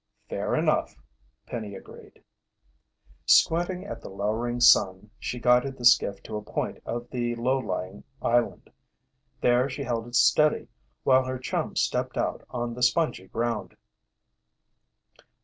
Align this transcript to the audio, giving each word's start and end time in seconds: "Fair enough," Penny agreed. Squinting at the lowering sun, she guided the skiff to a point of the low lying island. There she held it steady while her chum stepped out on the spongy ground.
"Fair 0.29 0.55
enough," 0.55 0.95
Penny 1.45 1.75
agreed. 1.75 2.23
Squinting 3.27 3.85
at 3.85 4.01
the 4.01 4.09
lowering 4.09 4.59
sun, 4.59 5.11
she 5.19 5.39
guided 5.39 5.77
the 5.77 5.85
skiff 5.85 6.23
to 6.23 6.37
a 6.37 6.41
point 6.41 6.79
of 6.87 7.07
the 7.11 7.35
low 7.35 7.59
lying 7.59 8.03
island. 8.19 8.71
There 9.41 9.69
she 9.69 9.83
held 9.83 10.07
it 10.07 10.15
steady 10.15 10.69
while 11.03 11.25
her 11.25 11.37
chum 11.37 11.75
stepped 11.75 12.17
out 12.17 12.43
on 12.49 12.73
the 12.73 12.81
spongy 12.81 13.27
ground. 13.27 13.77